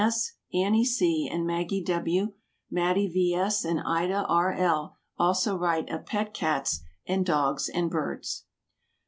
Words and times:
S., 0.03 0.31
Annie 0.51 0.83
C. 0.83 1.29
and 1.31 1.45
Maggie 1.45 1.83
W., 1.83 2.33
Mattie 2.71 3.07
V. 3.07 3.35
S., 3.35 3.63
and 3.63 3.79
Ida 3.85 4.25
R. 4.27 4.51
L., 4.51 4.97
also 5.19 5.55
write 5.55 5.91
of 5.91 6.07
pet 6.07 6.33
cats 6.33 6.79
and 7.05 7.23
dogs 7.23 7.69
and 7.69 7.91
birds. 7.91 8.45